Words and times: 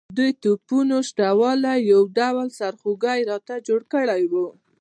د 0.03 0.03
دې 0.17 0.29
توپونو 0.43 0.97
شته 1.09 1.27
والی 1.39 1.77
یو 1.91 2.01
ډول 2.17 2.47
سرخوږی 2.59 3.19
راته 3.31 3.55
جوړ 3.67 3.81
کړی 3.93 4.23
وو. 4.31 4.47